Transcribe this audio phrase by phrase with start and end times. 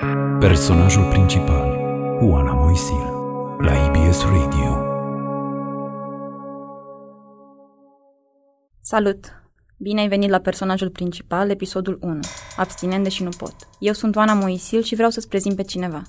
[0.00, 1.78] Personajul principal,
[2.20, 3.04] Oana Moisil,
[3.58, 4.76] la IBS Radio.
[8.80, 9.24] Salut!
[9.76, 12.18] Bine ai venit la personajul principal, episodul 1,
[12.56, 13.54] Abstinent deși nu pot.
[13.78, 16.02] Eu sunt Oana Moisil și vreau să-ți prezint pe cineva.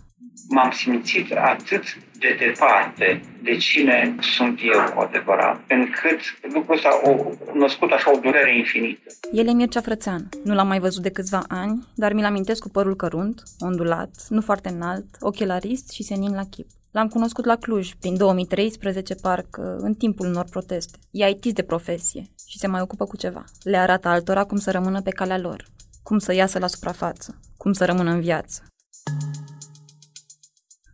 [0.49, 1.83] M-am simțit atât
[2.19, 6.19] de departe de cine sunt eu cu adevărat, încât
[6.53, 9.09] lucrul ăsta o născut așa o durere infinită.
[9.31, 10.29] El e Mircea Frățean.
[10.43, 14.41] Nu l-am mai văzut de câțiva ani, dar mi-l amintesc cu părul cărunt, ondulat, nu
[14.41, 16.67] foarte înalt, ochelarist și senin la chip.
[16.91, 20.97] L-am cunoscut la Cluj, prin 2013, parcă, în timpul unor proteste.
[21.11, 23.43] E IT de profesie și se mai ocupă cu ceva.
[23.63, 25.65] Le arată altora cum să rămână pe calea lor,
[26.03, 28.63] cum să iasă la suprafață, cum să rămână în viață.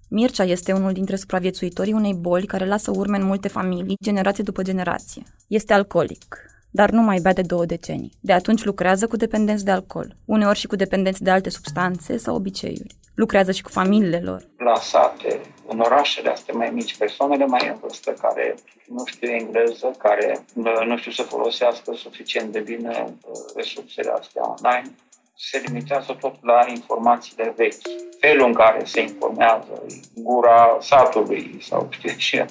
[0.09, 4.61] Mircea este unul dintre supraviețuitorii unei boli care lasă urme în multe familii, generație după
[4.61, 5.23] generație.
[5.47, 6.37] Este alcoolic,
[6.71, 8.11] dar nu mai bea de două decenii.
[8.19, 12.35] De atunci lucrează cu dependenți de alcool, uneori și cu dependenți de alte substanțe sau
[12.35, 12.95] obiceiuri.
[13.15, 14.47] Lucrează și cu familiile lor.
[14.57, 18.55] La sate, în orașele astea mai mici, persoanele mai în vârstă care
[18.87, 20.45] nu știu engleză, care
[20.87, 24.95] nu știu să folosească suficient de bine uh, resursele astea online,
[25.37, 27.81] se limitează tot la informațiile vechi.
[28.19, 29.85] Felul în care se informează,
[30.15, 32.45] gura satului sau știu ce,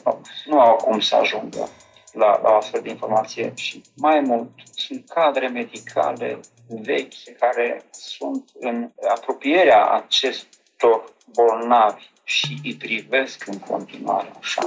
[0.46, 1.68] nu au cum să ajungă
[2.12, 8.90] la, la astfel de informație și mai mult sunt cadre medicale vechi care sunt în
[9.08, 14.62] apropierea acestor bolnavi și îi privesc în continuare așa.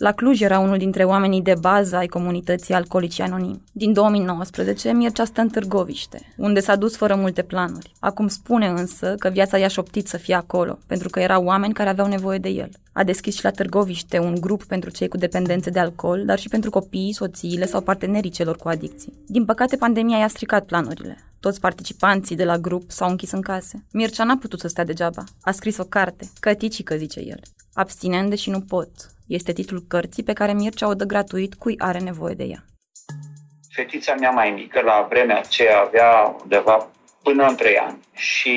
[0.00, 3.62] La Cluj era unul dintre oamenii de bază ai comunității alcoolici anonimi.
[3.72, 7.92] Din 2019, Mircea stă în Târgoviște, unde s-a dus fără multe planuri.
[7.98, 11.88] Acum spune însă că viața i-a șoptit să fie acolo, pentru că erau oameni care
[11.88, 12.70] aveau nevoie de el.
[12.92, 16.48] A deschis și la Târgoviște un grup pentru cei cu dependențe de alcool, dar și
[16.48, 19.12] pentru copiii, soțiile sau partenerii celor cu adicții.
[19.26, 21.16] Din păcate, pandemia i-a stricat planurile.
[21.40, 23.84] Toți participanții de la grup s-au închis în case.
[23.92, 25.24] Mircea n-a putut să stea degeaba.
[25.40, 27.40] A scris o carte, căticică, zice el.
[27.72, 28.90] Abstinent și nu pot,
[29.30, 32.64] este titlul cărții pe care Mircea o dă gratuit cui are nevoie de ea.
[33.68, 36.88] Fetița mea mai mică, la vremea aceea, avea undeva
[37.22, 37.98] până în trei ani.
[38.12, 38.54] Și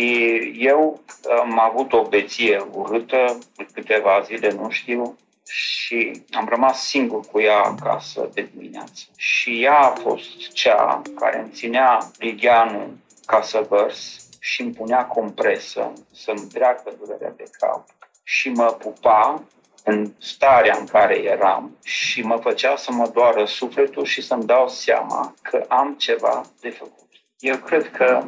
[0.58, 1.02] eu
[1.40, 3.38] am avut o beție urâtă,
[3.74, 9.04] câteva zile, nu știu, și am rămas singur cu ea acasă de dimineață.
[9.18, 15.06] Și ea a fost cea care îmi ținea ligheanul ca să vărs și îmi punea
[15.06, 17.86] compresă să-mi treacă durerea de cap
[18.24, 19.44] și mă pupa
[19.84, 24.68] în starea în care eram și mă făcea să mă doară sufletul și să-mi dau
[24.68, 27.10] seama că am ceva de făcut.
[27.40, 28.24] Eu cred că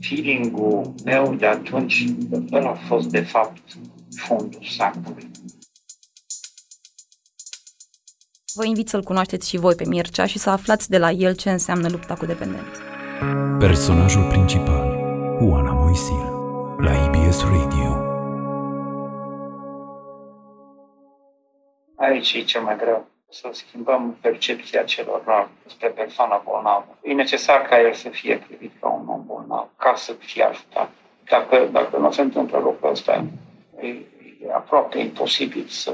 [0.00, 2.04] feeling-ul meu de atunci,
[2.52, 3.62] ăla a fost de fapt
[4.16, 5.30] fundul sacului.
[8.54, 11.50] Vă invit să-l cunoașteți și voi pe Mircea și să aflați de la el ce
[11.50, 12.80] înseamnă lupta cu dependență.
[13.58, 14.89] Personajul principal,
[22.00, 26.98] Aici e cel mai greu să schimbăm percepția celor despre persoana bolnavă.
[27.02, 30.90] E necesar ca el să fie privit ca un om bolnav, ca să fie ajutat.
[31.28, 33.24] Dacă, dacă nu se întâmplă lucrul ăsta,
[33.80, 35.92] e, e aproape imposibil să,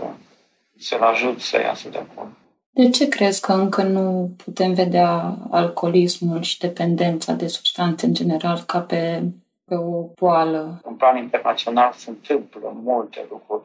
[0.78, 2.28] să-l ajut să iasă de acolo.
[2.70, 8.58] De ce crezi că încă nu putem vedea alcoolismul și dependența de substanțe în general
[8.66, 9.22] ca pe,
[9.64, 10.80] pe o boală?
[10.84, 13.64] În plan internațional se întâmplă multe lucruri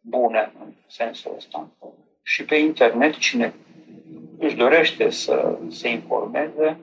[0.00, 1.68] bune în sensul ăsta.
[2.22, 3.54] Și pe internet, cine
[4.38, 6.78] își dorește să se informeze,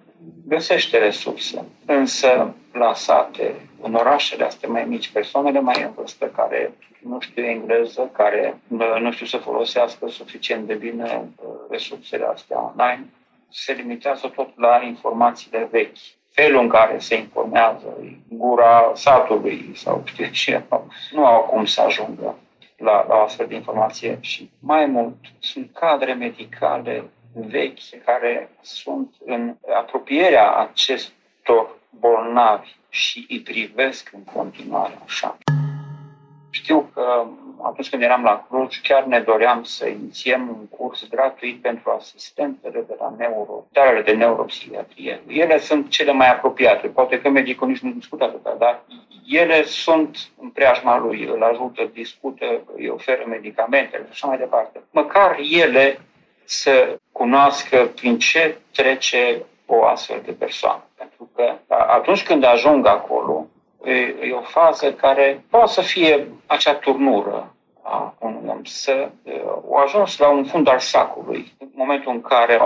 [0.48, 1.66] găsește resurse.
[1.86, 7.44] Însă, la sate, în orașele astea mai mici, persoanele mai în vârstă care nu știu
[7.44, 8.60] engleză, care
[9.02, 13.06] nu știu să folosească suficient de bine uh, resursele astea online,
[13.50, 15.98] se limitează tot la informațiile vechi.
[16.32, 17.98] Felul în care se informează,
[18.30, 20.64] gura satului sau știu ce,
[21.12, 22.36] nu au cum să ajungă
[22.81, 27.03] la, la astfel de informație și mai mult sunt cadre medicale
[27.34, 35.38] vechi care sunt în apropierea acestor bolnavi și îi privesc în continuare așa.
[36.52, 37.26] Știu că
[37.62, 42.84] atunci când eram la Cluj, chiar ne doream să inițiem un curs gratuit pentru asistentele
[42.88, 43.66] de la neuro,
[44.06, 45.22] de neuropsihiatrie.
[45.28, 46.88] Ele sunt cele mai apropiate.
[46.88, 48.82] Poate că medicul nici nu discută atâta, dar
[49.28, 52.46] ele sunt în preajma lui, îl ajută, discută,
[52.76, 54.82] îi oferă medicamentele și așa mai departe.
[54.92, 56.00] Măcar ele
[56.44, 60.84] să cunoască prin ce trece o astfel de persoană.
[60.97, 63.41] Pentru că atunci când ajung acolo,
[63.84, 63.92] e,
[64.22, 69.10] e o fază care poate să fie acea turnură a unui om, să
[69.68, 71.54] o ajuns la un fund al sacului.
[71.60, 72.60] În momentul în care,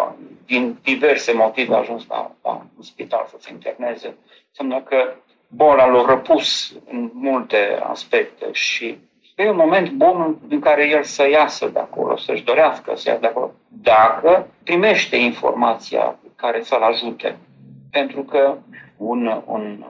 [0.46, 4.16] din diverse motive, a ajuns la, la un spital să se interneze,
[4.48, 5.14] înseamnă că
[5.48, 8.98] boala l-a răpus în multe aspecte și
[9.36, 13.22] e un moment bun în care el să iasă de acolo, să-și dorească să iasă
[13.22, 17.38] de acolo, dacă primește informația care să-l ajute.
[17.92, 18.58] Pentru că
[18.98, 19.86] un, un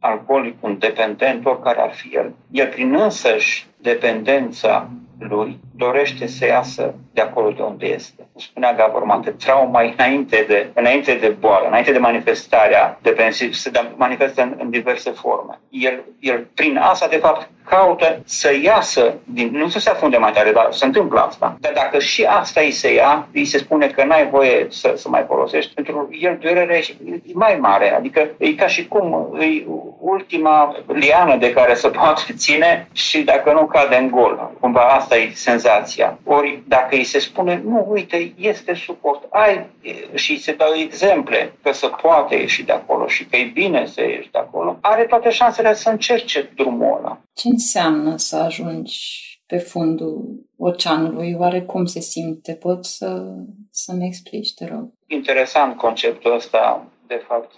[0.00, 6.94] alcoolic, un dependent, oricare ar fi el, el prin însăși dependența lui dorește să iasă
[7.12, 8.27] de acolo de unde este.
[8.38, 14.42] Spunea Gabor Mate, trauma înainte de, înainte de boală, înainte de manifestarea dependenței, se manifestă
[14.42, 15.58] în, în diverse forme.
[15.70, 20.32] El, el, prin asta, de fapt, caută să iasă, din, nu să se afunde mai
[20.32, 21.56] tare, dar se întâmplă asta.
[21.60, 25.08] Dar dacă și asta îi se ia, îi se spune că n-ai voie să, să
[25.08, 26.84] mai folosești, pentru el durerea e
[27.32, 27.94] mai mare.
[27.94, 29.64] Adică e ca și cum e
[30.00, 34.50] ultima liană de care se poate ține și dacă nu cade în gol.
[34.60, 36.18] Cumva asta e senzația.
[36.24, 39.66] Ori dacă îi se spune, nu, uite, este suport, ai,
[40.14, 44.00] și se dau exemple că se poate ieși de acolo și că e bine să
[44.00, 47.20] ieși de acolo, are toate șansele să încerce drumul ăla.
[47.34, 51.36] Ce înseamnă să ajungi pe fundul oceanului?
[51.38, 52.52] Oare cum se simte?
[52.52, 53.34] Pot să,
[53.70, 54.92] să-mi explici, te rog?
[55.06, 56.86] Interesant conceptul ăsta.
[57.06, 57.52] De fapt,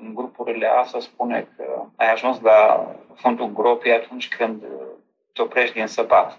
[0.00, 1.64] în grupurile astea spune că
[1.96, 4.62] ai ajuns la fundul gropii atunci când
[5.32, 6.38] te oprești din săpat.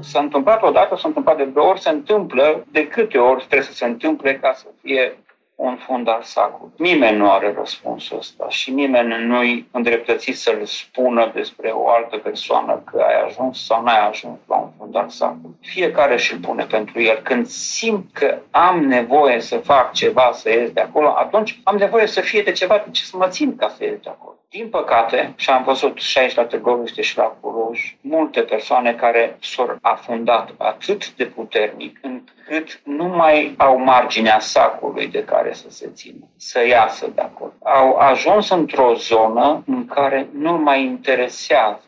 [0.00, 3.72] S-a întâmplat odată, s-a întâmplat de două ori, se întâmplă, de câte ori trebuie să
[3.72, 5.16] se întâmple ca să fie
[5.56, 6.72] un fund al sacului.
[6.76, 12.82] Nimeni nu are răspunsul ăsta și nimeni nu-i îndreptățit să-l spună despre o altă persoană
[12.84, 15.56] că ai ajuns sau n-ai ajuns la un fund al sacului.
[15.60, 17.20] Fiecare și-l pune pentru el.
[17.22, 22.06] Când simt că am nevoie să fac ceva să ies de acolo, atunci am nevoie
[22.06, 24.36] să fie de ceva de ce să mă țin ca să ies de acolo.
[24.48, 29.36] Din păcate, și am văzut și aici la Târgoviște și la Curuj, multe persoane care
[29.40, 35.90] s-au afundat atât de puternic încât nu mai au marginea sacului de care să se
[35.94, 37.52] țină, să iasă de acolo.
[37.62, 41.80] Au ajuns într-o zonă în care nu mai interesează.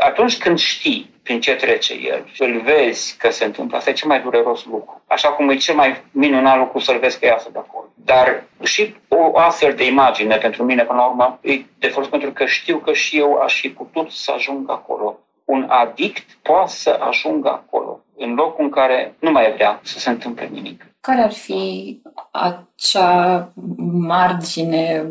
[0.00, 4.08] Atunci când știi prin ce trece el, îl vezi că se întâmplă, asta e cel
[4.08, 5.02] mai dureros lucru.
[5.06, 7.86] Așa cum e cel mai minunat lucru să-l vezi că iasă de acolo.
[7.94, 12.32] Dar și o astfel de imagine pentru mine, până la urmă, e de folos pentru
[12.32, 15.18] că știu că și eu aș fi putut să ajung acolo.
[15.44, 20.10] Un adict poate să ajungă acolo, în locul în care nu mai vrea să se
[20.10, 20.86] întâmple nimic.
[21.00, 23.52] Care ar fi acea
[23.92, 25.06] margine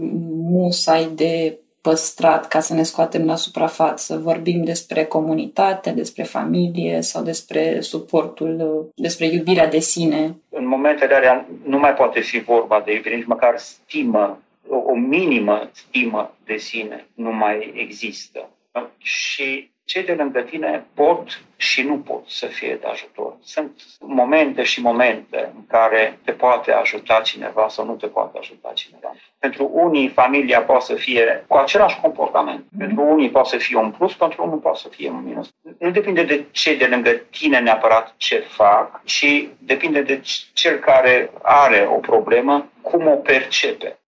[0.51, 4.17] musai de păstrat ca să ne scoatem la suprafață.
[4.17, 10.35] Vorbim despre comunitate, despre familie sau despre suportul, despre iubirea de sine.
[10.49, 14.95] În momentele alea nu mai poate fi vorba de iubire, nici măcar stimă, o, o
[14.95, 18.49] minimă stimă de sine nu mai există.
[18.97, 23.33] Și cei de lângă tine pot și nu pot să fie de ajutor.
[23.41, 28.71] Sunt momente și momente în care te poate ajuta cineva sau nu te poate ajuta
[28.73, 29.15] cineva.
[29.39, 32.59] Pentru unii, familia poate să fie cu același comportament.
[32.59, 32.77] Mm-hmm.
[32.77, 35.53] Pentru unii poate să fie un plus, pentru unii poate să fie un minus.
[35.79, 40.21] Nu depinde de cei de lângă tine neapărat ce fac, ci depinde de
[40.53, 43.98] cel care are o problemă, cum o percepe.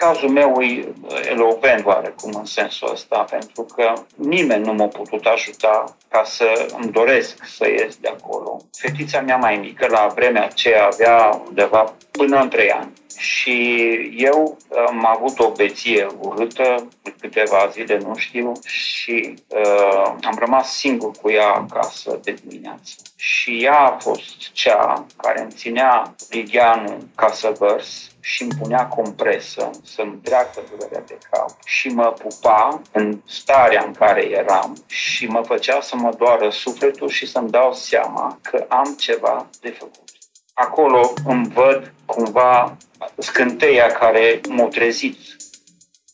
[0.00, 0.94] Cazul meu e
[1.28, 6.92] elocvent oarecum în sensul ăsta, pentru că nimeni nu m-a putut ajuta ca să îmi
[6.92, 8.56] doresc să ies de acolo.
[8.78, 12.92] Fetița mea mai mică, la vremea aceea, avea undeva până în trei ani.
[13.18, 14.56] Și eu
[14.86, 16.88] am avut o beție urâtă
[17.20, 22.92] câteva zile, nu știu, și uh, am rămas singur cu ea acasă de dimineață.
[23.16, 28.86] Și ea a fost cea care îmi ținea ligheanul ca să vărs și îmi punea
[28.86, 35.26] compresă să-mi treacă durerea de cap și mă pupa în starea în care eram și
[35.26, 40.08] mă făcea să mă doară sufletul și să-mi dau seama că am ceva de făcut.
[40.54, 42.76] Acolo îmi văd cumva
[43.16, 45.18] scânteia care m-a trezit,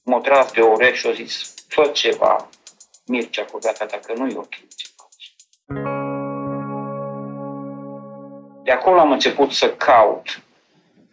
[0.04, 2.48] m-a tras de urechi și a zis, fă ceva,
[3.06, 5.34] Mircea, cu viața dacă nu e ok ce faci.
[8.64, 10.42] De acolo am început să caut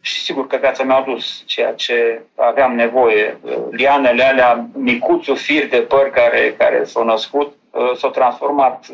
[0.05, 3.37] și sigur că viața mi-a adus ceea ce aveam nevoie.
[3.71, 8.85] Lianele alea, micuțul fir de păr care, care s-au născut, uh, s-au transformat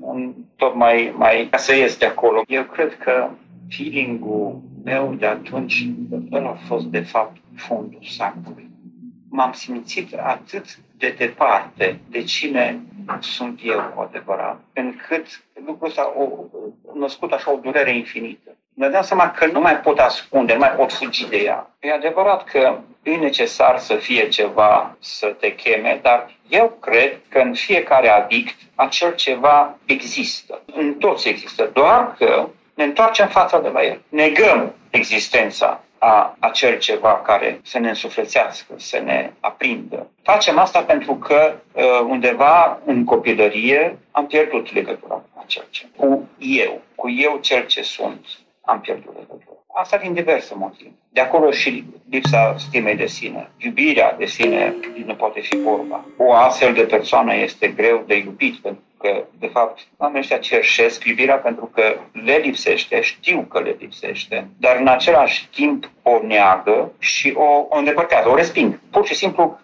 [0.00, 2.42] în tot mai, mai ca să ies de acolo.
[2.46, 3.28] Eu cred că
[3.68, 5.86] feeling-ul meu de atunci,
[6.32, 8.70] ăla a fost de fapt fundul sacului.
[9.28, 10.64] M-am simțit atât
[10.96, 12.80] de departe de cine
[13.20, 18.51] sunt eu cu adevărat, încât lucrul ăsta a născut așa o durere infinită.
[18.82, 21.70] Ne dăm seama că nu mai pot ascunde, nu mai pot fugi de ea.
[21.80, 27.38] E adevărat că e necesar să fie ceva să te cheme, dar eu cred că
[27.38, 30.60] în fiecare adict acel ceva există.
[30.74, 34.00] În toți există, doar că ne întoarcem fața de la el.
[34.08, 40.10] Negăm existența a acel ceva care să ne însuflețească, să ne aprindă.
[40.22, 45.86] Facem asta pentru că uh, undeva în copilărie am pierdut legătura cu acel ce.
[45.96, 48.26] Cu eu, cu eu cel ce sunt,
[48.64, 49.56] am pierdut legătura.
[49.74, 50.92] Asta din diverse motive.
[51.08, 53.50] De acolo și lipsa stimei de sine.
[53.56, 56.04] Iubirea de sine nu poate fi vorba.
[56.16, 61.04] O astfel de persoană este greu de iubit, pentru că, de fapt, oamenii ăștia cerșesc
[61.04, 61.82] iubirea pentru că
[62.24, 67.76] le lipsește, știu că le lipsește, dar în același timp o neagă și o, o
[67.78, 68.80] îndepărtează, o resping.
[68.90, 69.60] Pur și simplu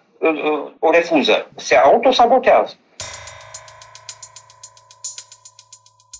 [0.79, 1.51] o refuză.
[1.55, 2.75] Se autosabotează.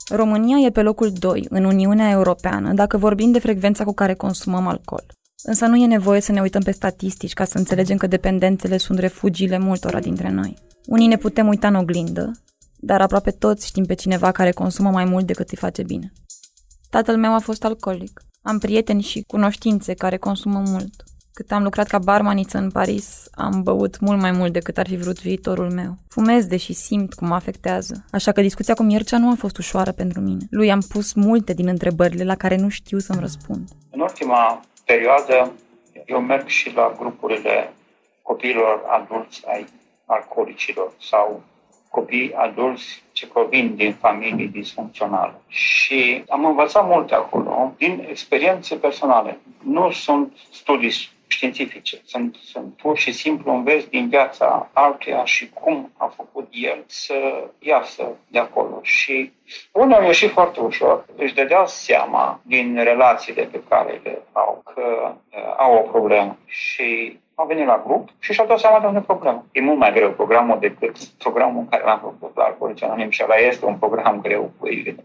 [0.09, 4.67] România e pe locul 2 în Uniunea Europeană dacă vorbim de frecvența cu care consumăm
[4.67, 5.05] alcool.
[5.43, 8.99] Însă nu e nevoie să ne uităm pe statistici ca să înțelegem că dependențele sunt
[8.99, 10.57] refugiile multora dintre noi.
[10.85, 12.31] Unii ne putem uita în oglindă,
[12.75, 16.11] dar aproape toți știm pe cineva care consumă mai mult decât îi face bine.
[16.89, 18.21] Tatăl meu a fost alcoolic.
[18.41, 21.03] Am prieteni și cunoștințe care consumă mult.
[21.39, 24.95] Cât am lucrat ca barmaniță în Paris, am băut mult mai mult decât ar fi
[24.95, 25.97] vrut viitorul meu.
[26.07, 28.05] Fumez, deși simt cum mă afectează.
[28.11, 30.47] Așa că discuția cu Mircea nu a fost ușoară pentru mine.
[30.49, 33.69] Lui am pus multe din întrebările la care nu știu să-mi răspund.
[33.89, 35.51] În ultima perioadă,
[36.05, 37.73] eu merg și la grupurile
[38.21, 39.65] copiilor adulți ai
[40.05, 41.43] alcoolicilor sau
[41.89, 45.33] copii adulți ce provin din familii disfuncționale.
[45.47, 49.39] Și am învățat multe acolo, din experiențe personale.
[49.63, 52.01] Nu sunt studii științifice.
[52.05, 57.47] Sunt, sunt pur și simplu înveți din viața altuia și cum a făcut el să
[57.59, 58.79] iasă de acolo.
[58.81, 59.31] Și
[59.71, 61.05] unul a ieșit foarte ușor.
[61.15, 67.19] Își dădea seama din relațiile pe care le au că uh, au o problemă și
[67.39, 69.45] au venit la grup și și-au dat seama de unde problemă.
[69.51, 73.35] E mult mai greu programul decât programul care l-am făcut la Alcoolici Anonim și ăla
[73.35, 74.51] este un program greu.
[74.59, 74.95] Păi,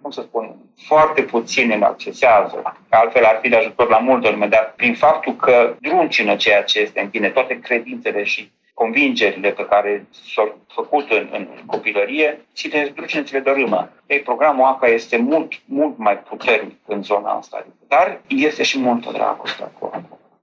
[0.00, 0.56] cum să spun,
[0.86, 4.94] foarte puțin îl accesează, că altfel ar fi de ajutor la multă lume, dar prin
[4.94, 10.58] faptul că druncină ceea ce este în tine, toate credințele și convingerile pe care s-au
[10.68, 13.90] făcut în, în copilărie, ți le zdrucină, ți le dărâmă.
[14.06, 17.66] Ei, programul ACA este mult, mult mai puternic în zona asta.
[17.88, 19.92] Dar este și multă dragoste acolo.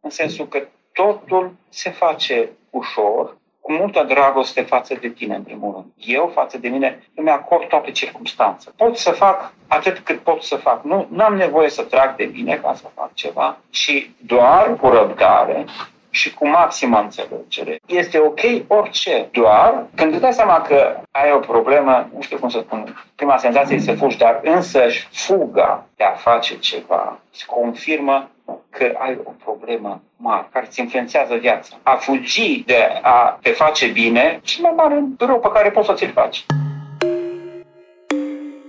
[0.01, 0.61] În sensul că
[1.03, 5.85] totul se face ușor, cu multă dragoste față de tine, în primul rând.
[5.97, 8.71] Eu față de mine îmi acord toate circunstanțe.
[8.75, 10.83] Pot să fac atât cât pot să fac.
[10.83, 15.65] Nu am nevoie să trag de bine ca să fac ceva, ci doar cu răbdare
[16.09, 17.79] și cu maximă înțelegere.
[17.85, 22.49] Este ok orice, doar când îți dai seama că ai o problemă, nu știu cum
[22.49, 27.45] să spun, prima senzație este să fugi, dar însăși fuga de a face ceva se
[27.45, 28.29] confirmă
[28.69, 31.79] că ai o problemă mare care îți influențează viața.
[31.83, 35.93] A fugi de a te face bine, cel mai mare rău pe care poți să
[35.93, 36.45] ți-l faci.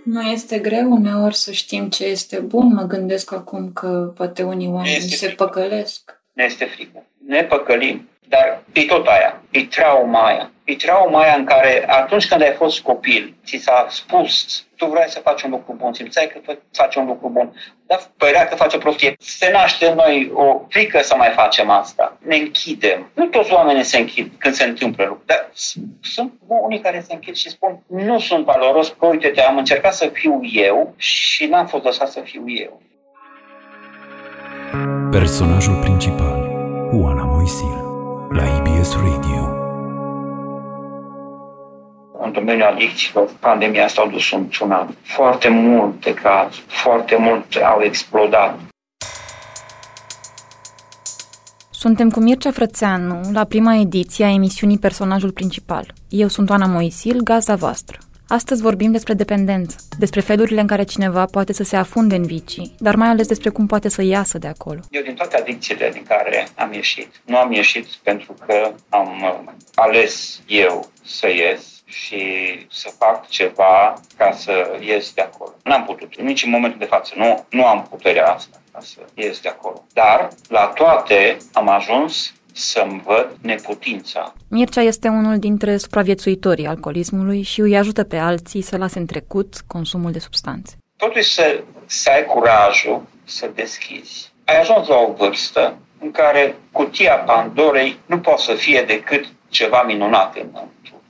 [0.04, 2.72] Nu este greu uneori să știm ce este bun?
[2.74, 5.44] Mă gândesc acum că poate unii oameni este se frică.
[5.44, 6.20] păcălesc.
[6.32, 7.06] Ne este frică.
[7.26, 9.42] Ne păcălim, dar e tot aia.
[9.50, 10.50] E trauma aia.
[10.64, 15.08] E trauma aia în care atunci când ai fost copil, ți s-a spus, tu vrei
[15.08, 17.52] să faci un lucru bun, simțeai că faci un lucru bun,
[17.86, 19.14] dar părea că face prostie.
[19.18, 22.16] Se naște în noi o frică să mai facem asta.
[22.18, 23.10] Ne închidem.
[23.14, 25.50] Nu toți oamenii se închid când se întâmplă lucruri, dar
[26.00, 30.06] sunt unii care se închid și spun nu sunt valoros, că uite-te, am încercat să
[30.12, 32.80] fiu eu și n-am fost lăsat să fiu eu.
[35.10, 36.29] Personajul principal,
[42.30, 44.96] în domeniul adicțiilor, pandemia asta a dus un tsunami.
[45.02, 48.58] Foarte multe cazuri, foarte multe au explodat.
[51.70, 55.94] Suntem cu Mircea Frățeanu la prima ediție a emisiunii Personajul Principal.
[56.08, 57.98] Eu sunt Oana Moisil, gazda voastră.
[58.32, 62.74] Astăzi vorbim despre dependență, despre felurile în care cineva poate să se afunde în vicii,
[62.78, 64.80] dar mai ales despre cum poate să iasă de acolo.
[64.90, 69.52] Eu din toate adicțiile din care am ieșit, nu am ieșit pentru că am uh,
[69.74, 72.22] ales eu să ies, și
[72.70, 75.54] să fac ceva ca să ies de acolo.
[75.64, 77.12] N-am putut, nici în momentul de față.
[77.16, 79.84] Nu, nu am puterea asta ca să ies de acolo.
[79.92, 84.34] Dar la toate am ajuns să-mi văd neputința.
[84.48, 89.54] Mircea este unul dintre supraviețuitorii alcoolismului și îi ajută pe alții să lase în trecut
[89.66, 90.76] consumul de substanțe.
[90.96, 94.32] Totuși să, să ai curajul să deschizi.
[94.44, 99.82] Ai ajuns la o vârstă în care cutia Pandorei nu poate să fie decât ceva
[99.82, 100.50] minunat în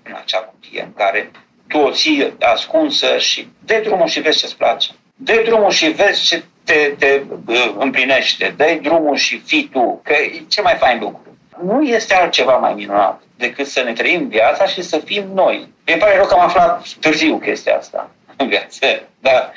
[0.02, 1.30] în acea cutie în care
[1.68, 4.90] tu o ții ascunsă și dă drumul și vezi ce-ți place.
[5.16, 8.54] dă drumul și vezi ce te, te uh, împlinește.
[8.56, 11.36] dă drumul și fii tu, că e ce mai fain lucru.
[11.64, 15.72] Nu este altceva mai minunat decât să ne trăim viața și să fim noi.
[15.86, 19.52] Mi pare rău că am aflat târziu chestia asta în viață, dar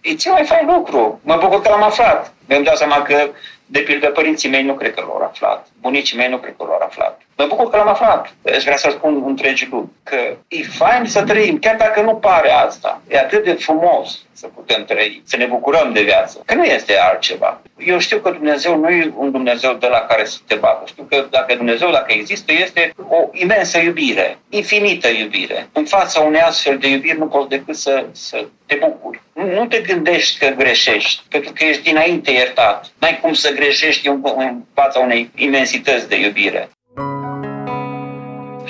[0.00, 1.20] e cel mai fain lucru.
[1.22, 2.32] Mă bucur că l-am aflat.
[2.46, 3.30] Mi-am dat seama că
[3.66, 6.80] De pildă, părinții mei nu cred că l-au aflat, bunicii mei nu cred că l-au
[6.82, 7.20] aflat.
[7.40, 8.34] Mă bucur că l-am aflat.
[8.54, 12.50] Aș vrea să spun întregi lumi că e fain să trăim, chiar dacă nu pare
[12.50, 13.00] asta.
[13.08, 16.42] E atât de frumos să putem trăi, să ne bucurăm de viață.
[16.44, 17.60] Că nu este altceva.
[17.78, 20.82] Eu știu că Dumnezeu nu e un Dumnezeu de la care să te bată.
[20.86, 25.68] Știu că dacă Dumnezeu, dacă există, este o imensă iubire, infinită iubire.
[25.72, 29.22] În fața unei astfel de iubiri nu poți decât să, să te bucuri.
[29.32, 32.92] Nu, nu te gândești că greșești, pentru că ești dinainte iertat.
[32.98, 36.68] N-ai cum să greșești în, în fața unei imensități de iubire.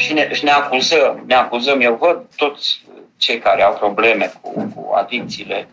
[0.00, 1.80] Și ne, și ne acuzăm, ne acuzăm.
[1.80, 2.84] Eu văd toți
[3.16, 5.68] cei care au probleme cu, cu adicțiile,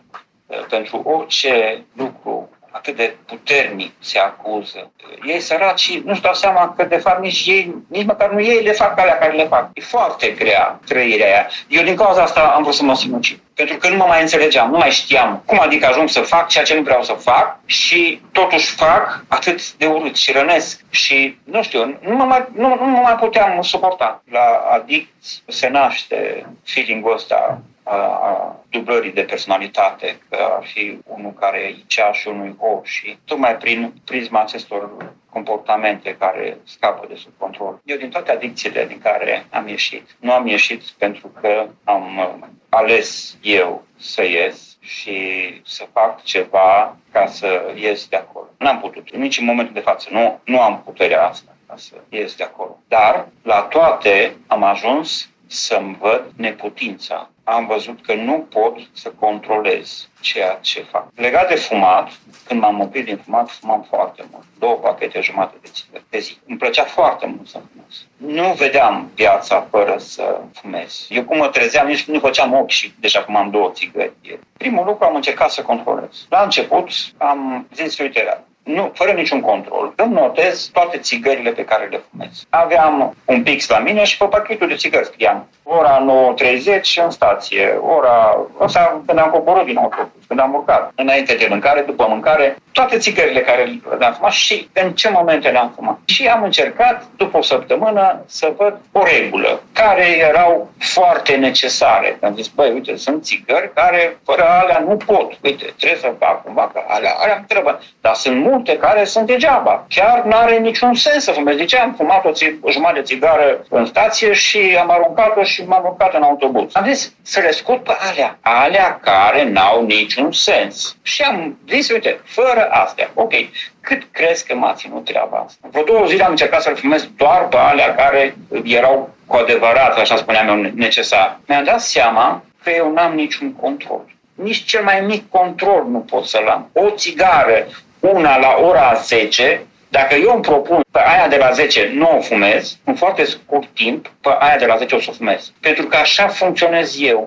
[0.46, 4.90] uh, pentru orice lucru atât de puternic se acuză.
[5.26, 8.62] Ei săraci și nu-și dau seama că de fapt nici ei, nici măcar nu ei
[8.62, 9.70] le fac alea care le fac.
[9.72, 11.48] E foarte grea trăirea aia.
[11.68, 13.40] Eu din cauza asta am vrut să mă sinucid.
[13.54, 16.64] Pentru că nu mă mai înțelegeam, nu mai știam cum adică ajung să fac ceea
[16.64, 20.80] ce nu vreau să fac și totuși fac atât de urât și rănesc.
[20.90, 24.22] Și nu știu, nu mă mai, nu, nu mă mai puteam suporta.
[24.30, 25.08] La adict
[25.46, 31.76] se naște feeling-ul ăsta a, a dublării de personalitate, că ar fi unul care e
[31.86, 37.80] cea și unul o și tocmai prin prisma acestor comportamente care scapă de sub control.
[37.84, 42.46] Eu din toate adicțiile din care am ieșit, nu am ieșit pentru că am uh,
[42.68, 45.18] ales eu să ies și
[45.64, 48.48] să fac ceva ca să ies de acolo.
[48.58, 49.16] N-am putut.
[49.16, 50.08] Nici în momentul de față.
[50.10, 52.78] Nu, nu am puterea asta ca să ies de acolo.
[52.88, 57.30] Dar la toate am ajuns să-mi văd neputința.
[57.44, 61.06] Am văzut că nu pot să controlez ceea ce fac.
[61.14, 62.10] Legat de fumat,
[62.46, 64.44] când m-am oprit din fumat, fumam foarte mult.
[64.58, 66.38] Două pachete jumate de țigări pe zi.
[66.46, 68.06] Îmi plăcea foarte mult să fumez.
[68.16, 71.06] Nu vedeam viața fără să fumez.
[71.08, 74.12] Eu cum mă trezeam, nici nu făceam ochi și deja fumam două țigări.
[74.56, 76.26] Primul lucru am încercat să controlez.
[76.28, 78.42] La început am zis, uite,
[78.74, 82.46] nu, fără niciun control, îmi notez toate țigările pe care le fumez.
[82.48, 85.48] Aveam un pix la mine și pe pachetul de țigări scriam.
[85.62, 86.04] Ora
[86.36, 88.46] 9.30 în stație, ora...
[88.58, 92.98] Asta când am coborât din autobuz, când am urcat, înainte de mâncare, după mâncare, toate
[92.98, 95.98] țigările care le-am fumat și în ce momente le-am fumat.
[96.04, 102.18] Și am încercat, după o săptămână, să văd o regulă, care erau foarte necesare.
[102.22, 105.32] Am zis, băi, uite, sunt țigări care fără alea nu pot.
[105.42, 107.78] Uite, trebuie să fac cumva că alea, alea îmi trebuie.
[108.00, 109.84] Dar sunt multe care sunt degeaba.
[109.88, 111.56] Chiar nu are niciun sens să fumez.
[111.56, 115.42] De ce am fumat o, ți- o jumătate de țigară în stație și am aruncat-o
[115.42, 116.70] și m-am urcat în autobuz.
[116.76, 120.96] Am zis să le scot pe alea, alea care n-au niciun sens.
[121.02, 123.32] Și am zis, uite, fără astea, ok,
[123.80, 125.68] cât crezi că m-a ținut treaba asta?
[125.70, 130.16] Vreo două zile am încercat să-l fumez doar pe alea care erau cu adevărat, așa
[130.16, 131.40] spuneam eu, necesar.
[131.46, 134.04] Mi-am dat seama că eu n-am niciun control.
[134.34, 136.70] Nici cel mai mic control nu pot să-l am.
[136.72, 137.66] O țigară,
[138.00, 142.20] una la ora 10, dacă eu îmi propun pe aia de la 10 nu o
[142.20, 145.52] fumez, în foarte scurt timp, pe aia de la 10 o să o fumez.
[145.60, 147.26] Pentru că așa funcționez eu.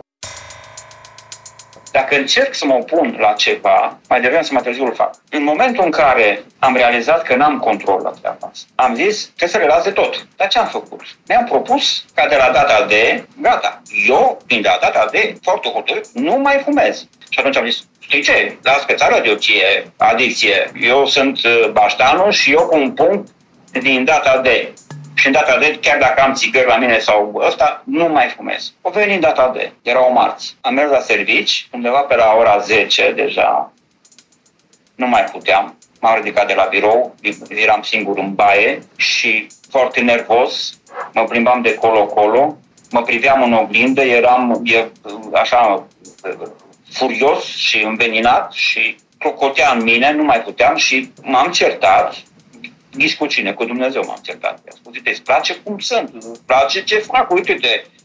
[1.91, 5.13] Dacă încerc să mă opun la ceva, mai devreme să mai târziu îl fac.
[5.29, 9.49] În momentul în care am realizat că n-am control la treaba asta, am zis, trebuie
[9.49, 10.27] să le las de tot.
[10.35, 11.01] Dar ce am făcut?
[11.27, 16.35] Mi-am propus ca de la data de, gata, eu, din data de, foarte hotărât, nu
[16.35, 17.07] mai fumez.
[17.29, 20.71] Și atunci am zis, știi ce, las pe țară de o ție adicție.
[20.81, 23.27] Eu sunt uh, baștanul și eu cu un punct
[23.71, 24.73] din data de
[25.21, 28.73] și în data de, chiar dacă am țigări la mine sau ăsta, nu mai fumez.
[28.81, 30.55] O veni în data de, era o marți.
[30.61, 33.73] Am mers la servici, undeva pe la ora 10 deja,
[34.95, 35.77] nu mai puteam.
[35.99, 37.15] M-am ridicat de la birou,
[37.49, 40.79] eram singur în baie și foarte nervos,
[41.13, 42.57] mă plimbam de colo-colo,
[42.91, 44.87] mă priveam în oglindă, eram e,
[45.33, 45.87] așa
[46.91, 52.15] furios și înveninat și clocotea în mine, nu mai puteam și m-am certat
[52.91, 54.61] nici cu cine, cu Dumnezeu m-am certat.
[54.65, 58.00] I-am spus, uite, îți place cum sunt, îți place ce fac, uite-te, uh, uh,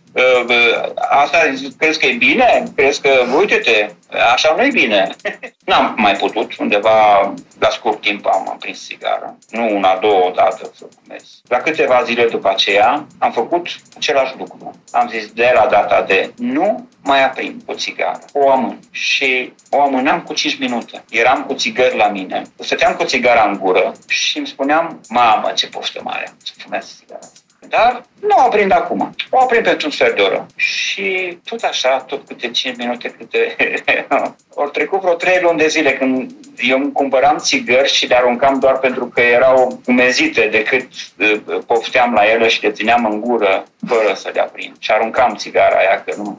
[1.08, 1.38] asta
[1.78, 2.62] crezi că e bine?
[2.76, 3.90] Crezi că, uite-te,
[4.32, 5.16] așa nu e bine.
[5.66, 9.38] N-am mai putut, undeva la scurt timp am prins țigară.
[9.50, 11.40] Nu una, două dată să fumez.
[11.48, 14.80] La câteva zile după aceea am făcut același lucru.
[14.90, 18.20] Am zis de la data de nu mai aprind o țigară.
[18.32, 18.78] O amân.
[18.90, 21.04] Și o amânam cu 5 minute.
[21.10, 22.42] Eram cu țigări la mine.
[22.58, 27.26] Stăteam cu țigara în gură și îmi spuneam, mamă, ce poftă mare să fumez țigara.
[27.68, 29.14] Dar nu o aprind acum.
[29.30, 30.46] O aprind pentru un sfert de oră.
[30.56, 33.56] Și tot așa, tot câte 5 minute, câte...
[34.54, 38.58] Ori trecut vreo 3 luni de zile când eu îmi cumpăram țigări și le aruncam
[38.58, 43.64] doar pentru că erau umezite decât uh, pofteam la ele și le țineam în gură
[43.86, 44.76] fără să le aprind.
[44.78, 46.38] Și aruncam țigara aia, că nu,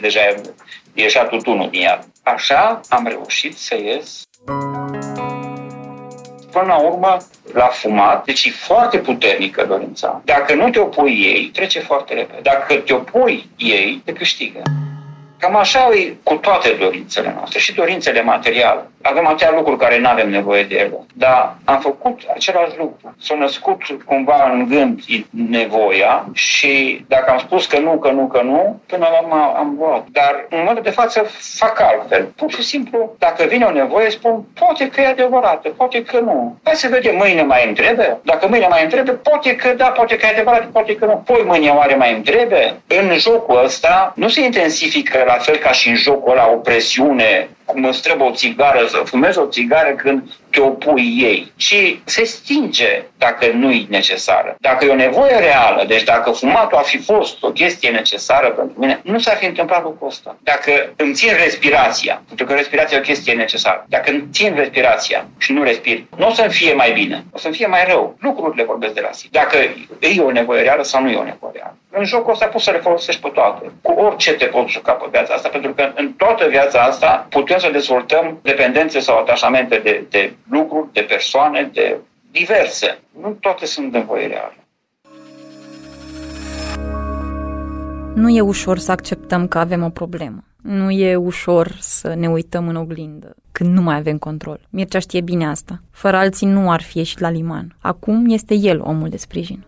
[0.00, 0.20] deja
[0.94, 1.98] ieșea tutunul din ea.
[2.22, 4.22] Așa am reușit să ies
[6.58, 7.16] până la urmă,
[7.52, 10.20] la fumat, deci e foarte puternică dorința.
[10.24, 12.40] Dacă nu te opui ei, trece foarte repede.
[12.42, 14.62] Dacă te opui ei, te câștigă.
[15.38, 18.90] Cam așa e cu toate dorințele noastre, și dorințele materiale.
[19.10, 23.14] Avem atâtea lucruri care nu avem nevoie de ele, dar am făcut același lucru.
[23.18, 28.42] S-a născut cumva în gând nevoia și dacă am spus că nu, că nu, că
[28.42, 30.06] nu, până la urmă am luat.
[30.10, 31.26] Dar în momentul de față
[31.58, 32.24] fac altfel.
[32.36, 36.58] Pur și simplu, dacă vine o nevoie, spun, poate că e adevărată, poate că nu.
[36.62, 38.18] Hai să vedem, mâine mai îmi trebuie?
[38.22, 41.22] Dacă mâine mai îmi trebuie, poate că da, poate că e adevărat, poate că nu.
[41.26, 42.74] Poi mâine oare mai îmi trebuie?
[42.86, 47.48] În jocul ăsta nu se intensifică la fel ca și în jocul ăla o presiune
[47.66, 50.22] cum îți trebuie o țigară, să fumezi o țigară când
[50.56, 54.56] te opui ei, ci se stinge dacă nu e necesară.
[54.60, 58.78] Dacă e o nevoie reală, deci dacă fumatul a fi fost o chestie necesară pentru
[58.78, 60.36] mine, nu s-ar fi întâmplat lucrul ăsta.
[60.42, 65.28] Dacă îmi țin respirația, pentru că respirația e o chestie necesară, dacă îmi țin respirația
[65.38, 68.16] și nu respir, nu o să-mi fie mai bine, o să-mi fie mai rău.
[68.18, 69.30] Lucrurile vorbesc de la sine.
[69.32, 69.56] Dacă
[69.98, 71.76] e o nevoie reală sau nu e o nevoie reală.
[71.90, 73.72] În jocul ăsta poți să le folosești pe toate.
[73.82, 77.58] Cu orice te poți juca pe viața asta, pentru că în toată viața asta putem
[77.58, 81.96] să dezvoltăm dependențe sau atașamente de, de lucruri, de persoane, de
[82.30, 82.98] diverse.
[83.20, 84.66] Nu toate sunt nevoie reale.
[88.14, 90.44] Nu e ușor să acceptăm că avem o problemă.
[90.62, 94.60] Nu e ușor să ne uităm în oglindă când nu mai avem control.
[94.70, 95.80] Mircea știe bine asta.
[95.90, 97.76] Fără alții nu ar fi ieșit la liman.
[97.80, 99.64] Acum este el omul de sprijin.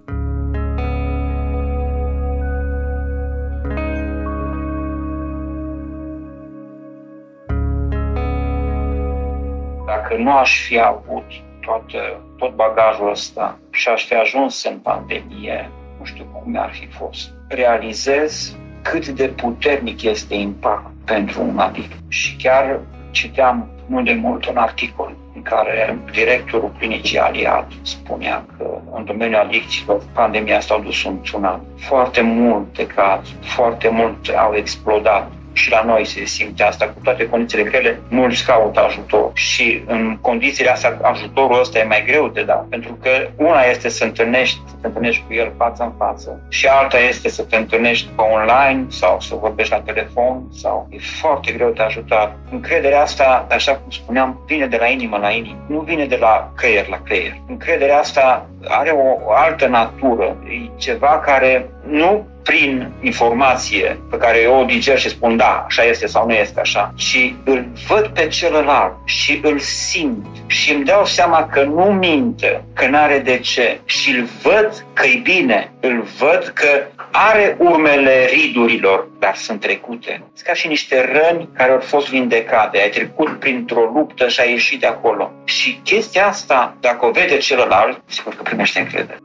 [10.08, 11.24] Dacă nu aș fi avut
[11.60, 16.86] toată, tot bagajul ăsta și aș fi ajuns în pandemie, nu știu cum ar fi
[16.86, 17.30] fost.
[17.48, 21.92] Realizez cât de puternic este impact pentru un adict.
[22.08, 28.78] Și chiar citeam nu de mult un articol în care directorul clinicii Aliat spunea că
[28.94, 31.62] în domeniul adicțiilor pandemia asta a dus un tsunami.
[31.76, 37.28] Foarte multe cazuri, foarte multe au explodat și la noi se simte asta, cu toate
[37.28, 42.42] condițiile grele, mulți caută ajutor și în condițiile astea ajutorul ăsta e mai greu de
[42.42, 46.40] dat, pentru că una este să întâlnești, să te întâlnești cu el față în față
[46.48, 50.98] și alta este să te întâlnești pe online sau să vorbești la telefon sau e
[51.20, 52.36] foarte greu de ajutat.
[52.50, 56.52] Încrederea asta, așa cum spuneam, vine de la inimă la inimă, nu vine de la
[56.56, 57.36] creier la creier.
[57.48, 64.38] Încrederea asta are o, o altă natură, e ceva care nu prin informație pe care
[64.38, 68.06] eu o diger și spun da, așa este sau nu este așa, și îl văd
[68.06, 73.18] pe celălalt și îl simt și îmi dau seama că nu minte, că nu are
[73.18, 79.34] de ce și îl văd că e bine, îl văd că are urmele ridurilor, dar
[79.34, 80.22] sunt trecute.
[80.34, 82.78] Sunt ca și niște răni care au fost vindecate.
[82.78, 85.32] Ai trecut printr-o luptă și ai ieșit de acolo.
[85.44, 89.18] Și chestia asta, dacă o vede celălalt, sigur că primește încredere.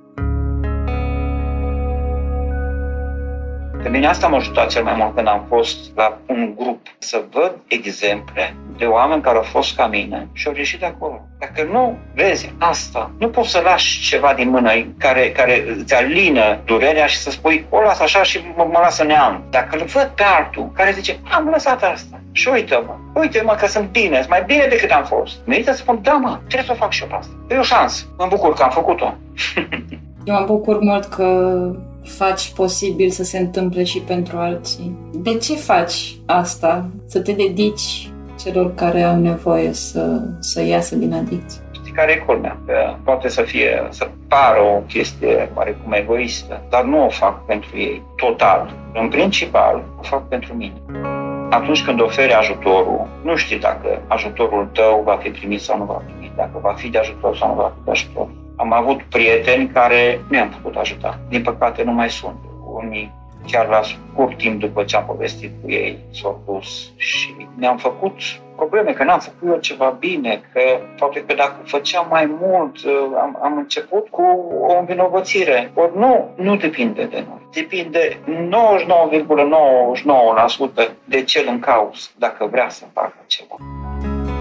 [3.84, 7.24] Pe mine asta m-a ajutat cel mai mult când am fost la un grup, să
[7.32, 11.22] văd exemple de oameni care au fost ca mine și au ieșit de acolo.
[11.40, 16.60] Dacă nu vezi asta, nu poți să lași ceva din mână care, care îți alină
[16.66, 19.44] durerea și să spui, o las așa și mă, mă lasă neam.
[19.50, 23.90] Dacă îl văd pe altul care zice, am lăsat asta și uite-mă, uite-mă că sunt
[23.90, 25.36] bine, sunt mai bine decât am fost.
[25.46, 27.34] Merită să spun, da mă, trebuie să o fac și eu asta.
[27.50, 28.06] E o șansă.
[28.18, 29.14] Mă bucur că am făcut-o.
[30.26, 31.56] eu mă bucur mult că
[32.04, 34.98] faci posibil să se întâmple și pentru alții.
[35.12, 36.86] De ce faci asta?
[37.06, 38.12] Să te dedici
[38.44, 41.62] celor care au nevoie să, să iasă din adicție?
[41.72, 42.58] Știi care e culmea?
[42.66, 47.78] Că poate să fie, să pară o chestie oarecum egoistă, dar nu o fac pentru
[47.78, 48.74] ei, total.
[48.94, 50.82] În principal, o fac pentru mine.
[51.50, 56.02] Atunci când oferi ajutorul, nu știi dacă ajutorul tău va fi primit sau nu va
[56.20, 59.68] fi dacă va fi de ajutor sau nu va fi de ajutor am avut prieteni
[59.68, 61.20] care nu i-am putut ajuta.
[61.30, 62.38] Din păcate nu mai sunt.
[62.74, 63.12] Unii
[63.48, 68.14] chiar la scurt timp după ce am povestit cu ei s-au dus și ne-am făcut
[68.56, 70.62] probleme, că n-am făcut eu ceva bine, că
[70.98, 72.76] poate că dacă făceam mai mult,
[73.22, 74.22] am, am început cu
[74.68, 75.72] o învinovățire.
[75.74, 77.48] Ori nu, nu depinde de noi.
[77.54, 78.20] Depinde
[80.86, 83.56] 99,99% de cel în cauză, dacă vrea să facă ceva.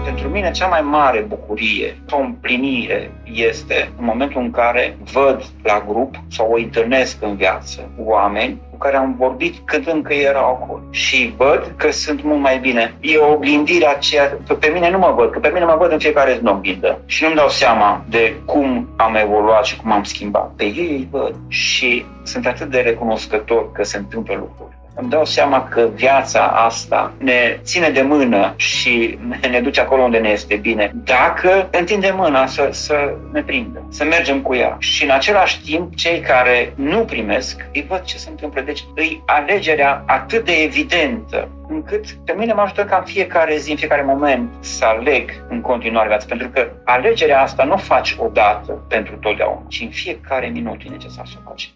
[0.03, 5.85] Pentru mine cea mai mare bucurie, o împlinire este în momentul în care văd la
[5.87, 10.81] grup sau o întâlnesc în viață oameni cu care am vorbit când încă erau acolo
[10.89, 12.93] și văd că sunt mult mai bine.
[12.99, 15.91] E o oglindire a ceea, pe mine nu mă văd, că pe mine mă văd
[15.91, 19.91] în fiecare zi în oglindă și nu-mi dau seama de cum am evoluat și cum
[19.91, 20.51] am schimbat.
[20.55, 25.25] Pe ei îi văd și sunt atât de recunoscător că se întâmplă lucruri îmi dau
[25.25, 29.17] seama că viața asta ne ține de mână și
[29.49, 30.91] ne duce acolo unde ne este bine.
[31.03, 34.75] Dacă întindem mâna să, să ne prindă, să mergem cu ea.
[34.79, 38.61] Și în același timp, cei care nu primesc, îi văd ce se întâmplă.
[38.61, 43.71] Deci îi alegerea atât de evidentă încât pe mine mă ajută ca în fiecare zi,
[43.71, 46.25] în fiecare moment să aleg în continuare viața.
[46.27, 50.89] Pentru că alegerea asta nu o faci odată pentru totdeauna, ci în fiecare minut e
[50.89, 51.73] necesar să o faci.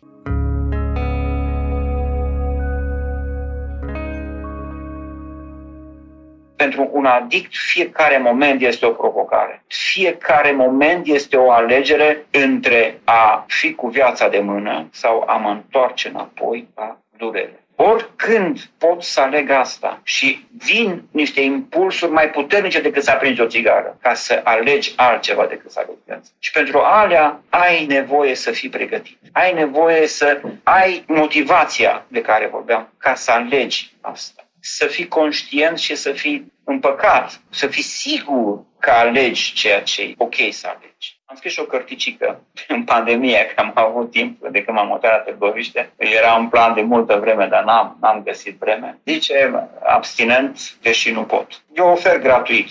[6.58, 9.64] Pentru un adict fiecare moment este o provocare.
[9.68, 15.50] Fiecare moment este o alegere între a fi cu viața de mână sau a mă
[15.50, 17.60] întoarce înapoi la durere.
[17.80, 23.46] Oricând pot să aleg asta și vin niște impulsuri mai puternice decât să aprinzi o
[23.46, 26.30] țigară, ca să alegi altceva decât să alegi viața.
[26.40, 29.18] Și pentru alea ai nevoie să fii pregătit.
[29.32, 35.78] Ai nevoie să ai motivația de care vorbeam ca să alegi asta să fii conștient
[35.78, 41.20] și să fii împăcat, să fii sigur că alegi ceea ce e ok să alegi.
[41.26, 45.12] Am scris și o cărticică în pandemie, că am avut timp de când m-am mutat
[45.12, 45.92] la Târgoviște.
[45.98, 49.00] Era un plan de multă vreme, dar n-am, n-am găsit vreme.
[49.06, 51.62] Zice, abstinent, deși nu pot.
[51.74, 52.70] Eu ofer gratuit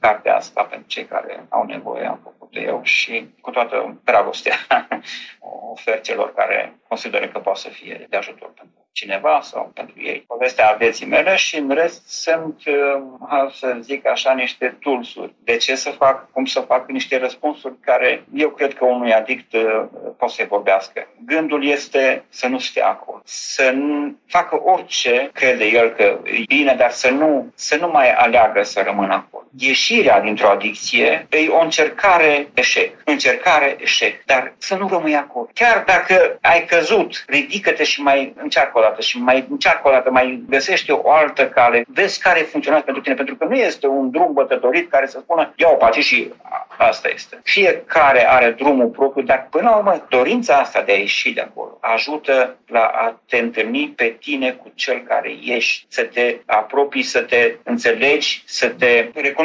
[0.00, 4.56] cartea asta pentru cei care au nevoie, am făcut eu și cu toată dragostea
[5.72, 8.63] ofer celor care consideră că poate să fie de ajutor pentru
[8.94, 10.24] cineva sau pentru ei.
[10.26, 15.34] Povestea vieții mele și în rest sunt, uh, să zic așa, niște toolsuri.
[15.44, 19.52] De ce să fac, cum să fac niște răspunsuri care eu cred că unui adict
[19.52, 19.84] uh,
[20.16, 21.06] poate să vorbească.
[21.26, 26.74] Gândul este să nu stea acolo, să nu facă orice crede el că e bine,
[26.74, 29.33] dar să nu, să nu mai aleagă să rămână acolo.
[29.58, 32.90] Ieșirea dintr-o adicție e o încercare eșec.
[33.04, 34.24] Încercare eșec.
[34.24, 35.48] Dar să nu rămâi acolo.
[35.54, 40.10] Chiar dacă ai căzut, ridică-te și mai încearcă o dată și mai încearcă o dată,
[40.10, 44.10] mai găsește o altă cale, vezi care funcționează pentru tine, pentru că nu este un
[44.10, 46.32] drum bătătorit care să spună ia o pace și
[46.76, 47.40] asta este.
[47.42, 51.78] Fiecare are drumul propriu, dar până la urmă dorința asta de a ieși de acolo
[51.80, 57.20] ajută la a te întâlni pe tine cu cel care ești, să te apropii, să
[57.20, 59.42] te înțelegi, să te recunoști.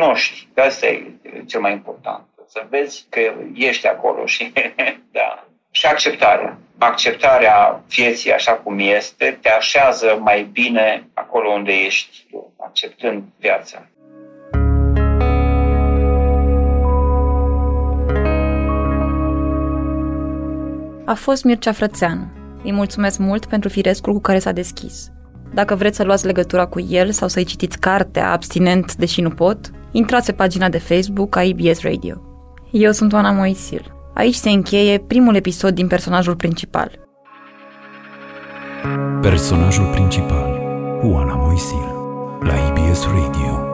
[0.56, 1.12] Asta e
[1.46, 2.24] cel mai important.
[2.48, 3.20] Să vezi că
[3.54, 4.52] ești acolo și
[5.12, 5.46] da.
[5.72, 12.54] Și acceptarea acceptarea vieții așa cum este te așează mai bine acolo unde ești tu,
[12.58, 13.88] acceptând viața.
[21.06, 22.28] A fost Mircea Frățeanu.
[22.64, 25.12] Îi mulțumesc mult pentru firescul cu care s-a deschis.
[25.54, 29.58] Dacă vreți să luați legătura cu el sau să-i citiți cartea Abstinent, deși nu pot,
[29.92, 32.22] intrați pe pagina de Facebook a IBS Radio.
[32.72, 33.94] Eu sunt Oana Moisil.
[34.14, 37.08] Aici se încheie primul episod din personajul principal.
[39.22, 40.62] Personajul principal,
[41.04, 41.88] Oana Moisil,
[42.42, 43.69] la IBS Radio.